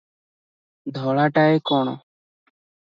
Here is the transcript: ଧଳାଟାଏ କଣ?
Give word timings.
ଧଳାଟାଏ 0.95 1.63
କଣ? 1.73 1.97